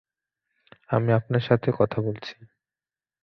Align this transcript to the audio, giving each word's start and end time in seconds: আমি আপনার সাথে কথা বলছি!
আমি 0.89 1.09
আপনার 1.13 1.43
সাথে 1.43 1.69
কথা 1.79 1.97
বলছি! 2.01 2.33